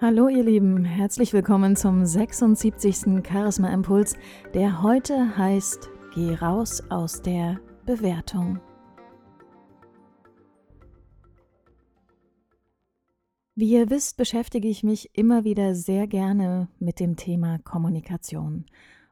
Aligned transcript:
Hallo 0.00 0.28
ihr 0.28 0.44
Lieben, 0.44 0.84
herzlich 0.84 1.32
willkommen 1.32 1.74
zum 1.74 2.06
76. 2.06 3.20
Charisma 3.26 3.72
Impuls, 3.72 4.14
der 4.54 4.84
heute 4.84 5.36
heißt 5.36 5.90
Geh 6.14 6.36
raus 6.36 6.80
aus 6.88 7.20
der 7.20 7.58
Bewertung. 7.84 8.60
Wie 13.56 13.72
ihr 13.72 13.90
wisst, 13.90 14.16
beschäftige 14.16 14.68
ich 14.68 14.84
mich 14.84 15.10
immer 15.14 15.42
wieder 15.42 15.74
sehr 15.74 16.06
gerne 16.06 16.68
mit 16.78 17.00
dem 17.00 17.16
Thema 17.16 17.58
Kommunikation. 17.58 18.66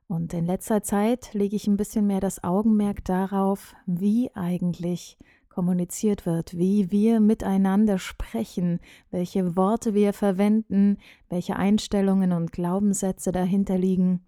Und 0.06 0.32
in 0.34 0.46
letzter 0.46 0.84
Zeit 0.84 1.34
lege 1.34 1.56
ich 1.56 1.66
ein 1.66 1.76
bisschen 1.76 2.06
mehr 2.06 2.20
das 2.20 2.44
Augenmerk 2.44 3.04
darauf, 3.04 3.74
wie 3.86 4.30
eigentlich 4.36 5.18
kommuniziert 5.56 6.26
wird, 6.26 6.58
wie 6.58 6.90
wir 6.90 7.18
miteinander 7.18 7.98
sprechen, 7.98 8.78
welche 9.10 9.56
Worte 9.56 9.94
wir 9.94 10.12
verwenden, 10.12 10.98
welche 11.30 11.56
Einstellungen 11.56 12.32
und 12.32 12.52
Glaubenssätze 12.52 13.32
dahinter 13.32 13.78
liegen. 13.78 14.20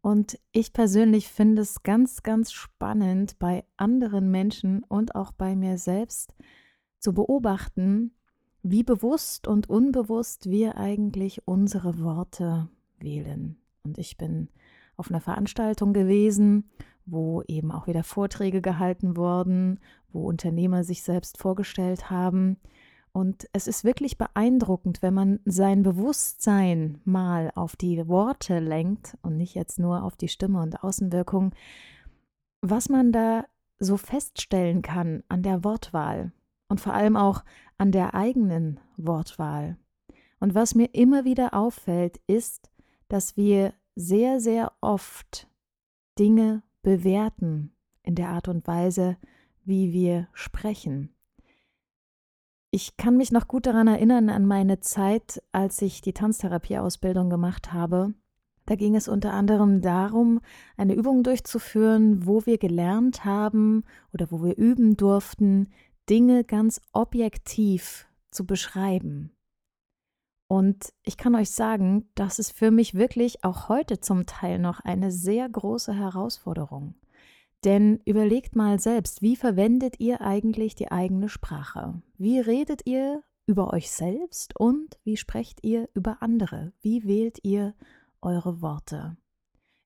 Und 0.00 0.38
ich 0.50 0.72
persönlich 0.72 1.28
finde 1.28 1.60
es 1.60 1.82
ganz, 1.82 2.22
ganz 2.22 2.52
spannend, 2.52 3.38
bei 3.38 3.66
anderen 3.76 4.30
Menschen 4.30 4.82
und 4.84 5.14
auch 5.14 5.32
bei 5.32 5.54
mir 5.56 5.76
selbst 5.76 6.34
zu 6.98 7.12
beobachten, 7.12 8.12
wie 8.62 8.82
bewusst 8.82 9.46
und 9.46 9.68
unbewusst 9.68 10.48
wir 10.48 10.78
eigentlich 10.78 11.46
unsere 11.46 12.00
Worte 12.00 12.70
wählen. 12.98 13.58
Und 13.82 13.98
ich 13.98 14.16
bin 14.16 14.48
auf 14.96 15.10
einer 15.10 15.20
Veranstaltung 15.20 15.92
gewesen, 15.92 16.70
wo 17.06 17.42
eben 17.48 17.72
auch 17.72 17.86
wieder 17.86 18.04
Vorträge 18.04 18.60
gehalten 18.60 19.16
wurden, 19.16 19.80
wo 20.12 20.26
Unternehmer 20.26 20.84
sich 20.84 21.02
selbst 21.02 21.38
vorgestellt 21.38 22.10
haben. 22.10 22.58
Und 23.12 23.46
es 23.52 23.66
ist 23.66 23.84
wirklich 23.84 24.16
beeindruckend, 24.16 25.02
wenn 25.02 25.12
man 25.12 25.40
sein 25.44 25.82
Bewusstsein 25.82 27.00
mal 27.04 27.52
auf 27.54 27.76
die 27.76 28.08
Worte 28.08 28.58
lenkt 28.58 29.18
und 29.22 29.36
nicht 29.36 29.54
jetzt 29.54 29.78
nur 29.78 30.02
auf 30.02 30.16
die 30.16 30.28
Stimme 30.28 30.62
und 30.62 30.82
Außenwirkung, 30.82 31.54
was 32.62 32.88
man 32.88 33.12
da 33.12 33.44
so 33.78 33.96
feststellen 33.96 34.80
kann 34.80 35.24
an 35.28 35.42
der 35.42 35.64
Wortwahl 35.64 36.32
und 36.68 36.80
vor 36.80 36.94
allem 36.94 37.16
auch 37.16 37.44
an 37.76 37.92
der 37.92 38.14
eigenen 38.14 38.80
Wortwahl. 38.96 39.76
Und 40.40 40.54
was 40.54 40.74
mir 40.74 40.94
immer 40.94 41.24
wieder 41.24 41.54
auffällt, 41.54 42.20
ist, 42.26 42.70
dass 43.08 43.36
wir 43.36 43.74
sehr, 43.94 44.40
sehr 44.40 44.72
oft 44.80 45.48
Dinge 46.18 46.62
bewerten 46.82 47.72
in 48.02 48.14
der 48.14 48.28
Art 48.28 48.48
und 48.48 48.66
Weise, 48.66 49.16
wie 49.64 49.92
wir 49.92 50.28
sprechen. 50.32 51.14
Ich 52.70 52.96
kann 52.96 53.16
mich 53.16 53.32
noch 53.32 53.48
gut 53.48 53.66
daran 53.66 53.86
erinnern 53.86 54.30
an 54.30 54.46
meine 54.46 54.80
Zeit, 54.80 55.42
als 55.52 55.82
ich 55.82 56.00
die 56.00 56.14
Tanztherapieausbildung 56.14 57.28
gemacht 57.28 57.72
habe. 57.72 58.14
Da 58.64 58.76
ging 58.76 58.94
es 58.94 59.08
unter 59.08 59.32
anderem 59.32 59.82
darum, 59.82 60.40
eine 60.76 60.94
Übung 60.94 61.22
durchzuführen, 61.22 62.26
wo 62.26 62.46
wir 62.46 62.58
gelernt 62.58 63.24
haben 63.24 63.84
oder 64.12 64.30
wo 64.30 64.42
wir 64.42 64.56
üben 64.56 64.96
durften, 64.96 65.68
Dinge 66.08 66.44
ganz 66.44 66.80
objektiv 66.92 68.06
zu 68.30 68.46
beschreiben. 68.46 69.32
Und 70.52 70.92
ich 71.02 71.16
kann 71.16 71.34
euch 71.34 71.50
sagen, 71.50 72.10
das 72.14 72.38
ist 72.38 72.52
für 72.52 72.70
mich 72.70 72.92
wirklich 72.92 73.42
auch 73.42 73.70
heute 73.70 74.00
zum 74.00 74.26
Teil 74.26 74.58
noch 74.58 74.80
eine 74.80 75.10
sehr 75.10 75.48
große 75.48 75.94
Herausforderung. 75.94 76.94
Denn 77.64 78.02
überlegt 78.04 78.54
mal 78.54 78.78
selbst, 78.78 79.22
wie 79.22 79.34
verwendet 79.34 79.98
ihr 79.98 80.20
eigentlich 80.20 80.74
die 80.74 80.92
eigene 80.92 81.30
Sprache? 81.30 82.02
Wie 82.18 82.38
redet 82.38 82.82
ihr 82.84 83.22
über 83.46 83.72
euch 83.72 83.90
selbst 83.90 84.54
und 84.60 84.98
wie 85.04 85.16
sprecht 85.16 85.64
ihr 85.64 85.88
über 85.94 86.18
andere? 86.20 86.74
Wie 86.82 87.06
wählt 87.06 87.38
ihr 87.44 87.72
eure 88.20 88.60
Worte? 88.60 89.16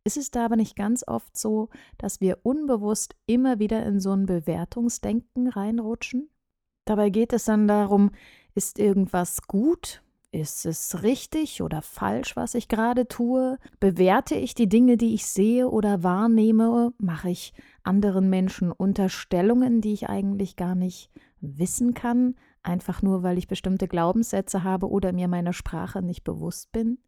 Ist 0.02 0.16
es 0.16 0.32
da 0.32 0.46
aber 0.46 0.56
nicht 0.56 0.74
ganz 0.74 1.06
oft 1.06 1.38
so, 1.38 1.68
dass 1.96 2.20
wir 2.20 2.40
unbewusst 2.42 3.14
immer 3.26 3.60
wieder 3.60 3.86
in 3.86 4.00
so 4.00 4.10
ein 4.10 4.26
Bewertungsdenken 4.26 5.46
reinrutschen? 5.46 6.28
Dabei 6.86 7.10
geht 7.10 7.32
es 7.32 7.44
dann 7.44 7.68
darum, 7.68 8.10
ist 8.56 8.80
irgendwas 8.80 9.42
gut 9.46 10.02
ist 10.32 10.66
es 10.66 11.02
richtig 11.02 11.62
oder 11.62 11.82
falsch, 11.82 12.36
was 12.36 12.54
ich 12.54 12.68
gerade 12.68 13.08
tue? 13.08 13.58
Bewerte 13.80 14.34
ich 14.34 14.54
die 14.54 14.68
Dinge, 14.68 14.96
die 14.96 15.14
ich 15.14 15.26
sehe 15.26 15.68
oder 15.68 16.02
wahrnehme? 16.02 16.92
Mache 16.98 17.30
ich 17.30 17.54
anderen 17.82 18.28
Menschen 18.28 18.72
Unterstellungen, 18.72 19.80
die 19.80 19.92
ich 19.92 20.08
eigentlich 20.08 20.56
gar 20.56 20.74
nicht 20.74 21.10
wissen 21.40 21.94
kann, 21.94 22.34
einfach 22.62 23.02
nur 23.02 23.22
weil 23.22 23.38
ich 23.38 23.48
bestimmte 23.48 23.88
Glaubenssätze 23.88 24.64
habe 24.64 24.90
oder 24.90 25.12
mir 25.12 25.28
meiner 25.28 25.52
Sprache 25.52 26.02
nicht 26.02 26.24
bewusst 26.24 26.72
bin? 26.72 26.98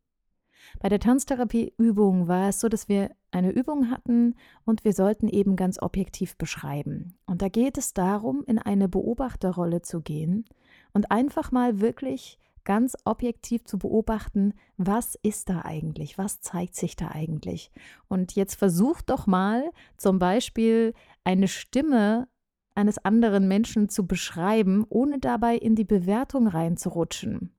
Bei 0.80 0.88
der 0.88 1.00
Tanztherapieübung 1.00 2.28
war 2.28 2.48
es 2.48 2.60
so, 2.60 2.68
dass 2.68 2.88
wir 2.88 3.10
eine 3.30 3.50
Übung 3.50 3.90
hatten 3.90 4.34
und 4.64 4.84
wir 4.84 4.92
sollten 4.92 5.28
eben 5.28 5.56
ganz 5.56 5.80
objektiv 5.80 6.36
beschreiben. 6.36 7.14
Und 7.26 7.42
da 7.42 7.48
geht 7.48 7.78
es 7.78 7.94
darum, 7.94 8.44
in 8.46 8.58
eine 8.58 8.88
Beobachterrolle 8.88 9.82
zu 9.82 10.00
gehen 10.00 10.44
und 10.92 11.10
einfach 11.10 11.52
mal 11.52 11.80
wirklich 11.80 12.38
ganz 12.64 12.96
objektiv 13.04 13.64
zu 13.64 13.78
beobachten, 13.78 14.54
was 14.76 15.16
ist 15.22 15.48
da 15.48 15.62
eigentlich, 15.62 16.18
was 16.18 16.40
zeigt 16.40 16.76
sich 16.76 16.96
da 16.96 17.08
eigentlich. 17.08 17.70
Und 18.08 18.34
jetzt 18.34 18.54
versucht 18.54 19.10
doch 19.10 19.26
mal 19.26 19.70
zum 19.96 20.18
Beispiel 20.18 20.94
eine 21.24 21.48
Stimme 21.48 22.28
eines 22.74 22.98
anderen 22.98 23.48
Menschen 23.48 23.88
zu 23.88 24.06
beschreiben, 24.06 24.86
ohne 24.88 25.18
dabei 25.18 25.56
in 25.56 25.74
die 25.74 25.84
Bewertung 25.84 26.46
reinzurutschen. 26.46 27.52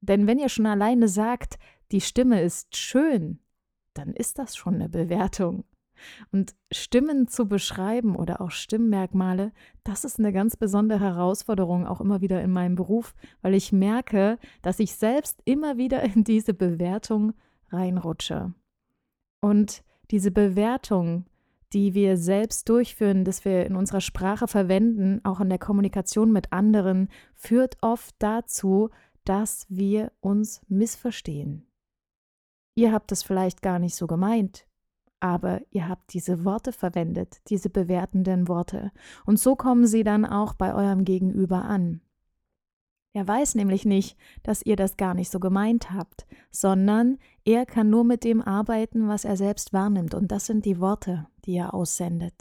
Denn 0.00 0.26
wenn 0.26 0.38
ihr 0.38 0.48
schon 0.48 0.66
alleine 0.66 1.08
sagt, 1.08 1.58
die 1.92 2.00
Stimme 2.00 2.42
ist 2.42 2.76
schön, 2.76 3.38
dann 3.94 4.12
ist 4.12 4.38
das 4.38 4.56
schon 4.56 4.74
eine 4.74 4.88
Bewertung. 4.88 5.64
Und 6.32 6.54
Stimmen 6.72 7.28
zu 7.28 7.46
beschreiben 7.48 8.16
oder 8.16 8.40
auch 8.40 8.50
Stimmmerkmale, 8.50 9.52
das 9.84 10.04
ist 10.04 10.18
eine 10.18 10.32
ganz 10.32 10.56
besondere 10.56 11.00
Herausforderung 11.00 11.86
auch 11.86 12.00
immer 12.00 12.20
wieder 12.20 12.42
in 12.42 12.50
meinem 12.50 12.74
Beruf, 12.74 13.14
weil 13.42 13.54
ich 13.54 13.72
merke, 13.72 14.38
dass 14.62 14.78
ich 14.80 14.94
selbst 14.94 15.40
immer 15.44 15.76
wieder 15.76 16.02
in 16.02 16.24
diese 16.24 16.54
Bewertung 16.54 17.34
reinrutsche. 17.70 18.52
Und 19.40 19.84
diese 20.10 20.30
Bewertung, 20.30 21.26
die 21.72 21.94
wir 21.94 22.16
selbst 22.16 22.68
durchführen, 22.68 23.24
dass 23.24 23.44
wir 23.44 23.66
in 23.66 23.74
unserer 23.74 24.00
Sprache 24.00 24.46
verwenden, 24.46 25.20
auch 25.24 25.40
in 25.40 25.48
der 25.48 25.58
Kommunikation 25.58 26.32
mit 26.32 26.52
anderen, 26.52 27.08
führt 27.34 27.76
oft 27.82 28.14
dazu, 28.20 28.90
dass 29.24 29.66
wir 29.68 30.12
uns 30.20 30.62
missverstehen. 30.68 31.66
Ihr 32.76 32.92
habt 32.92 33.12
es 33.12 33.22
vielleicht 33.22 33.62
gar 33.62 33.78
nicht 33.78 33.94
so 33.94 34.06
gemeint 34.06 34.66
aber 35.24 35.62
ihr 35.70 35.88
habt 35.88 36.12
diese 36.12 36.44
Worte 36.44 36.70
verwendet, 36.70 37.40
diese 37.48 37.70
bewertenden 37.70 38.46
Worte. 38.46 38.92
Und 39.24 39.38
so 39.38 39.56
kommen 39.56 39.86
sie 39.86 40.04
dann 40.04 40.26
auch 40.26 40.52
bei 40.52 40.74
eurem 40.74 41.06
Gegenüber 41.06 41.64
an. 41.64 42.02
Er 43.14 43.26
weiß 43.26 43.54
nämlich 43.54 43.86
nicht, 43.86 44.18
dass 44.42 44.60
ihr 44.60 44.76
das 44.76 44.98
gar 44.98 45.14
nicht 45.14 45.30
so 45.30 45.40
gemeint 45.40 45.90
habt, 45.92 46.26
sondern 46.50 47.16
er 47.46 47.64
kann 47.64 47.88
nur 47.88 48.04
mit 48.04 48.22
dem 48.22 48.42
arbeiten, 48.42 49.08
was 49.08 49.24
er 49.24 49.38
selbst 49.38 49.72
wahrnimmt. 49.72 50.12
Und 50.12 50.30
das 50.30 50.44
sind 50.44 50.66
die 50.66 50.78
Worte, 50.78 51.26
die 51.46 51.54
er 51.54 51.72
aussendet. 51.72 52.34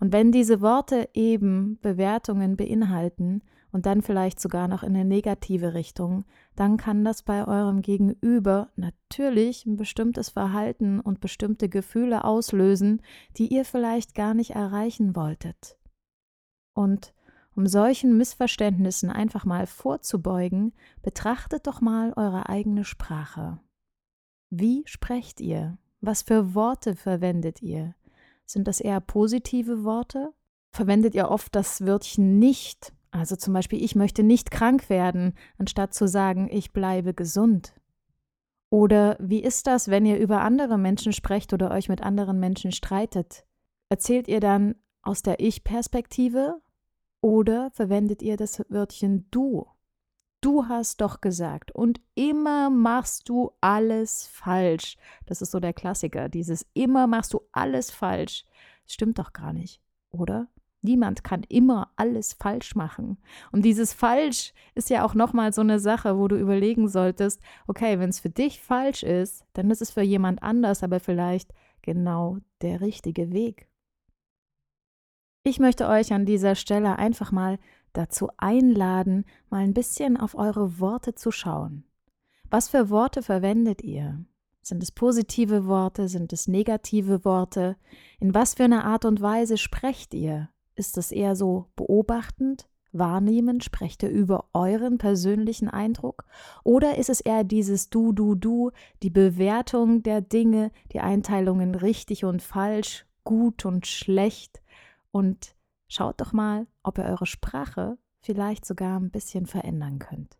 Und 0.00 0.12
wenn 0.12 0.32
diese 0.32 0.60
Worte 0.60 1.08
eben 1.14 1.78
Bewertungen 1.80 2.56
beinhalten, 2.56 3.42
und 3.70 3.86
dann 3.86 4.02
vielleicht 4.02 4.40
sogar 4.40 4.68
noch 4.68 4.82
in 4.82 4.94
eine 4.94 5.04
negative 5.04 5.74
Richtung, 5.74 6.24
dann 6.56 6.76
kann 6.76 7.04
das 7.04 7.22
bei 7.22 7.46
eurem 7.46 7.82
Gegenüber 7.82 8.70
natürlich 8.76 9.66
ein 9.66 9.76
bestimmtes 9.76 10.30
Verhalten 10.30 11.00
und 11.00 11.20
bestimmte 11.20 11.68
Gefühle 11.68 12.24
auslösen, 12.24 13.02
die 13.36 13.48
ihr 13.48 13.64
vielleicht 13.64 14.14
gar 14.14 14.34
nicht 14.34 14.50
erreichen 14.52 15.14
wolltet. 15.14 15.76
Und 16.74 17.14
um 17.54 17.66
solchen 17.66 18.16
Missverständnissen 18.16 19.10
einfach 19.10 19.44
mal 19.44 19.66
vorzubeugen, 19.66 20.72
betrachtet 21.02 21.66
doch 21.66 21.80
mal 21.80 22.12
eure 22.16 22.48
eigene 22.48 22.84
Sprache. 22.84 23.58
Wie 24.50 24.84
sprecht 24.86 25.40
ihr? 25.40 25.76
Was 26.00 26.22
für 26.22 26.54
Worte 26.54 26.94
verwendet 26.94 27.60
ihr? 27.60 27.94
Sind 28.50 28.66
das 28.66 28.80
eher 28.80 29.00
positive 29.00 29.84
Worte? 29.84 30.32
Verwendet 30.72 31.14
ihr 31.14 31.30
oft 31.30 31.54
das 31.54 31.86
Wörtchen 31.86 32.38
nicht 32.38 32.92
also 33.10 33.36
zum 33.36 33.54
Beispiel, 33.54 33.82
ich 33.82 33.94
möchte 33.94 34.22
nicht 34.22 34.50
krank 34.50 34.90
werden, 34.90 35.34
anstatt 35.56 35.94
zu 35.94 36.06
sagen, 36.06 36.48
ich 36.50 36.72
bleibe 36.72 37.14
gesund. 37.14 37.74
Oder 38.70 39.16
wie 39.18 39.42
ist 39.42 39.66
das, 39.66 39.88
wenn 39.88 40.04
ihr 40.04 40.18
über 40.18 40.42
andere 40.42 40.76
Menschen 40.76 41.12
sprecht 41.12 41.52
oder 41.54 41.70
euch 41.70 41.88
mit 41.88 42.02
anderen 42.02 42.38
Menschen 42.38 42.70
streitet? 42.70 43.46
Erzählt 43.88 44.28
ihr 44.28 44.40
dann 44.40 44.74
aus 45.02 45.22
der 45.22 45.40
Ich-Perspektive 45.40 46.60
oder 47.22 47.70
verwendet 47.72 48.20
ihr 48.20 48.36
das 48.36 48.62
Wörtchen 48.68 49.26
du? 49.30 49.66
Du 50.40 50.68
hast 50.68 51.00
doch 51.00 51.20
gesagt 51.20 51.72
und 51.72 52.00
immer 52.14 52.70
machst 52.70 53.28
du 53.28 53.50
alles 53.60 54.28
falsch. 54.28 54.96
Das 55.26 55.42
ist 55.42 55.50
so 55.50 55.58
der 55.58 55.72
Klassiker, 55.72 56.28
dieses 56.28 56.64
immer 56.74 57.08
machst 57.08 57.34
du 57.34 57.40
alles 57.50 57.90
falsch. 57.90 58.44
Das 58.84 58.94
stimmt 58.94 59.18
doch 59.18 59.32
gar 59.32 59.52
nicht, 59.52 59.80
oder? 60.10 60.46
Niemand 60.80 61.24
kann 61.24 61.42
immer 61.48 61.90
alles 61.96 62.34
falsch 62.34 62.76
machen. 62.76 63.18
Und 63.50 63.64
dieses 63.64 63.92
falsch 63.92 64.52
ist 64.76 64.90
ja 64.90 65.04
auch 65.04 65.14
nochmal 65.14 65.52
so 65.52 65.60
eine 65.60 65.80
Sache, 65.80 66.16
wo 66.16 66.28
du 66.28 66.36
überlegen 66.36 66.86
solltest, 66.86 67.40
okay, 67.66 67.98
wenn 67.98 68.10
es 68.10 68.20
für 68.20 68.30
dich 68.30 68.60
falsch 68.60 69.02
ist, 69.02 69.44
dann 69.54 69.72
ist 69.72 69.82
es 69.82 69.90
für 69.90 70.02
jemand 70.02 70.40
anders 70.44 70.84
aber 70.84 71.00
vielleicht 71.00 71.52
genau 71.82 72.38
der 72.62 72.80
richtige 72.80 73.32
Weg. 73.32 73.68
Ich 75.42 75.58
möchte 75.58 75.88
euch 75.88 76.12
an 76.12 76.26
dieser 76.26 76.54
Stelle 76.54 76.96
einfach 76.96 77.32
mal 77.32 77.58
dazu 77.92 78.28
einladen, 78.36 79.24
mal 79.50 79.64
ein 79.64 79.74
bisschen 79.74 80.16
auf 80.16 80.34
eure 80.34 80.80
Worte 80.80 81.14
zu 81.14 81.30
schauen. 81.30 81.84
Was 82.50 82.68
für 82.68 82.90
Worte 82.90 83.22
verwendet 83.22 83.82
ihr? 83.82 84.24
Sind 84.62 84.82
es 84.82 84.92
positive 84.92 85.66
Worte? 85.66 86.08
Sind 86.08 86.32
es 86.32 86.46
negative 86.46 87.24
Worte? 87.24 87.76
In 88.20 88.34
was 88.34 88.54
für 88.54 88.64
einer 88.64 88.84
Art 88.84 89.04
und 89.04 89.20
Weise 89.20 89.56
sprecht 89.56 90.12
ihr? 90.14 90.50
Ist 90.74 90.98
es 90.98 91.10
eher 91.10 91.36
so 91.36 91.66
beobachtend, 91.74 92.68
wahrnehmend? 92.92 93.64
Sprecht 93.64 94.02
ihr 94.02 94.10
über 94.10 94.44
euren 94.52 94.98
persönlichen 94.98 95.68
Eindruck? 95.68 96.24
Oder 96.64 96.98
ist 96.98 97.08
es 97.08 97.20
eher 97.20 97.44
dieses 97.44 97.90
Du, 97.90 98.12
Du, 98.12 98.34
Du, 98.34 98.70
die 99.02 99.10
Bewertung 99.10 100.02
der 100.02 100.20
Dinge, 100.20 100.70
die 100.92 101.00
Einteilungen 101.00 101.74
richtig 101.74 102.24
und 102.24 102.42
falsch, 102.42 103.06
gut 103.24 103.64
und 103.64 103.86
schlecht? 103.86 104.60
Und 105.10 105.54
schaut 105.88 106.20
doch 106.20 106.32
mal, 106.32 106.66
ob 106.82 106.98
ihr 106.98 107.04
eure 107.04 107.26
Sprache 107.26 107.98
vielleicht 108.20 108.64
sogar 108.64 108.98
ein 108.98 109.10
bisschen 109.10 109.46
verändern 109.46 109.98
könnt. 109.98 110.38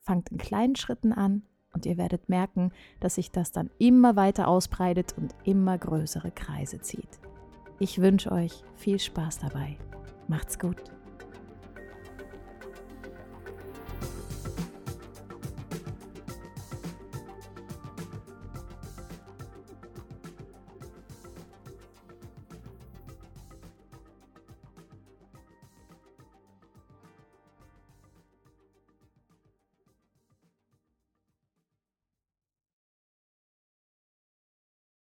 Fangt 0.00 0.30
in 0.30 0.38
kleinen 0.38 0.76
Schritten 0.76 1.12
an 1.12 1.42
und 1.72 1.86
ihr 1.86 1.96
werdet 1.96 2.28
merken, 2.28 2.72
dass 3.00 3.16
sich 3.16 3.30
das 3.30 3.52
dann 3.52 3.70
immer 3.78 4.16
weiter 4.16 4.48
ausbreitet 4.48 5.14
und 5.16 5.34
immer 5.44 5.78
größere 5.78 6.30
Kreise 6.30 6.80
zieht. 6.80 7.20
Ich 7.78 8.00
wünsche 8.00 8.32
euch 8.32 8.64
viel 8.74 8.98
Spaß 8.98 9.38
dabei. 9.38 9.76
Macht's 10.26 10.58
gut. 10.58 10.82